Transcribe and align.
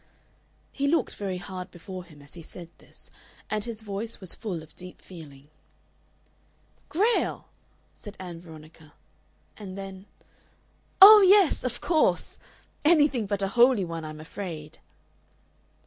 '"He 0.71 0.87
looked 0.87 1.13
very 1.15 1.37
hard 1.37 1.69
before 1.69 2.03
him 2.05 2.23
as 2.23 2.33
he 2.33 2.41
said 2.41 2.69
this, 2.79 3.11
and 3.51 3.63
his 3.63 3.81
voice 3.81 4.19
was 4.19 4.33
full 4.33 4.63
of 4.63 4.75
deep 4.75 4.99
feeling. 4.99 5.49
"Grail!" 6.89 7.49
said 7.93 8.17
Ann 8.19 8.41
Veronica, 8.41 8.93
and 9.57 9.77
then: 9.77 10.07
"Oh, 11.03 11.21
yes 11.21 11.63
of 11.63 11.81
course! 11.81 12.39
Anything 12.83 13.27
but 13.27 13.43
a 13.43 13.49
holy 13.49 13.85
one, 13.85 14.03
I'm 14.03 14.19
afraid." 14.19 14.79